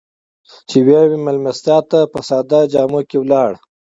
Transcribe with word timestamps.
چې 0.69 0.77
يوې 0.87 1.17
مېلمستیا 1.25 1.77
ته 1.91 1.99
په 2.11 2.19
ساده 2.29 2.59
جامو 2.73 3.01
کې 3.09 3.17
لاړ. 3.31 3.51